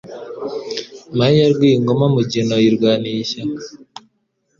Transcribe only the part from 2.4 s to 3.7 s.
uyirwaniye ishyaka.